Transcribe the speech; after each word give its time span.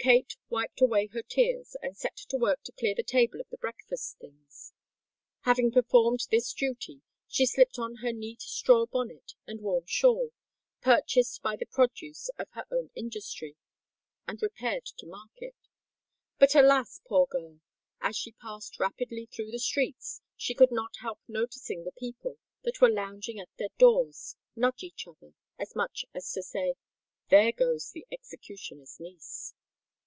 Kate 0.00 0.36
wiped 0.48 0.80
away 0.80 1.06
her 1.08 1.22
tears, 1.22 1.74
and 1.82 1.96
set 1.96 2.16
to 2.28 2.36
work 2.38 2.62
to 2.62 2.70
clear 2.70 2.94
the 2.94 3.02
table 3.02 3.40
of 3.40 3.48
the 3.50 3.56
breakfast 3.56 4.16
things. 4.20 4.72
Having 5.40 5.72
performed 5.72 6.20
this 6.30 6.52
duty, 6.52 7.02
she 7.26 7.44
slipped 7.44 7.80
on 7.80 7.96
her 7.96 8.12
neat 8.12 8.40
straw 8.40 8.86
bonnet 8.86 9.32
and 9.44 9.60
warm 9.60 9.84
shawl,—purchased 9.86 11.42
by 11.42 11.56
the 11.56 11.66
produce 11.66 12.30
of 12.38 12.46
her 12.52 12.64
own 12.70 12.90
industry,—and 12.94 14.40
repaired 14.40 14.86
to 14.98 15.04
market. 15.04 15.56
But, 16.38 16.54
alas! 16.54 17.00
poor 17.04 17.26
girl—as 17.26 18.16
she 18.16 18.30
passed 18.40 18.78
rapidly 18.78 19.26
through 19.26 19.50
the 19.50 19.58
streets, 19.58 20.20
she 20.36 20.54
could 20.54 20.70
not 20.70 20.92
help 21.00 21.18
noticing 21.26 21.82
the 21.82 21.90
people, 21.98 22.38
that 22.62 22.80
were 22.80 22.88
lounging 22.88 23.40
at 23.40 23.48
their 23.58 23.70
doors, 23.78 24.36
nudge 24.54 24.84
each 24.84 25.08
other, 25.08 25.34
as 25.58 25.74
much 25.74 26.04
as 26.14 26.30
to 26.34 26.42
say, 26.44 26.76
"There 27.30 27.50
goes 27.50 27.90
the 27.90 28.06
executioner's 28.12 29.00
niece." 29.00 29.54